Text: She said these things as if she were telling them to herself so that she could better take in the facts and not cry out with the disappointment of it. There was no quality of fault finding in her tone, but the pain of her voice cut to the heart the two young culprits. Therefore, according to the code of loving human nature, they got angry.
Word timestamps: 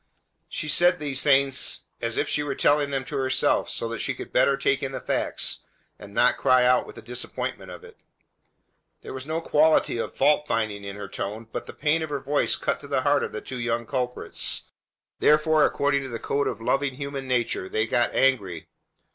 She 0.49 0.67
said 0.67 0.97
these 0.97 1.21
things 1.21 1.85
as 2.01 2.17
if 2.17 2.27
she 2.27 2.41
were 2.41 2.55
telling 2.55 2.89
them 2.89 3.05
to 3.05 3.17
herself 3.17 3.69
so 3.69 3.87
that 3.89 3.99
she 4.01 4.15
could 4.15 4.33
better 4.33 4.57
take 4.57 4.81
in 4.81 4.93
the 4.93 4.99
facts 4.99 5.59
and 5.99 6.11
not 6.11 6.37
cry 6.37 6.65
out 6.65 6.87
with 6.87 6.95
the 6.95 7.03
disappointment 7.03 7.69
of 7.69 7.83
it. 7.83 7.97
There 9.01 9.13
was 9.13 9.27
no 9.27 9.41
quality 9.41 9.99
of 9.99 10.15
fault 10.17 10.47
finding 10.47 10.83
in 10.83 10.95
her 10.95 11.07
tone, 11.07 11.47
but 11.51 11.67
the 11.67 11.73
pain 11.73 12.01
of 12.01 12.09
her 12.09 12.19
voice 12.19 12.55
cut 12.55 12.79
to 12.79 12.87
the 12.87 13.03
heart 13.03 13.31
the 13.31 13.41
two 13.41 13.59
young 13.59 13.85
culprits. 13.85 14.63
Therefore, 15.19 15.65
according 15.65 16.01
to 16.01 16.09
the 16.09 16.17
code 16.17 16.47
of 16.47 16.59
loving 16.59 16.95
human 16.95 17.27
nature, 17.27 17.69
they 17.69 17.85
got 17.85 18.11
angry. 18.11 18.69